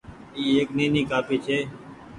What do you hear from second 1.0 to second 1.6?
ڪآپي ڇي۔